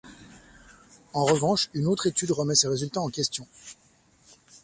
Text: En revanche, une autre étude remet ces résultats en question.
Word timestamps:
En 1.13 1.25
revanche, 1.25 1.69
une 1.75 1.85
autre 1.85 2.07
étude 2.07 2.31
remet 2.31 2.55
ces 2.55 2.67
résultats 2.67 3.01
en 3.01 3.09
question. 3.09 3.45